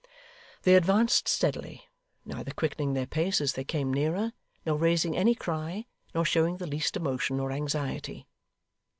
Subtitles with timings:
[0.63, 1.87] They advanced steadily;
[2.25, 4.33] neither quickening their pace as they came nearer,
[4.65, 5.85] nor raising any cry,
[6.15, 8.25] nor showing the least emotion or anxiety.